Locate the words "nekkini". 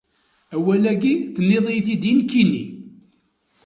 2.17-2.63